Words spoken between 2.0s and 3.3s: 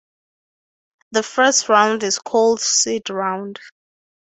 is called seed